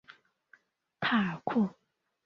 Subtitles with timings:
[0.99, 1.69] 帕尔库。